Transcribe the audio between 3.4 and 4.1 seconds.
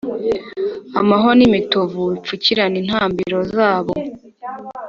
zabo,